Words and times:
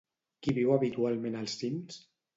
Qui 0.45 0.53
viu 0.55 0.71
habitualment 0.77 1.37
als 1.43 1.57
cims? 1.61 2.03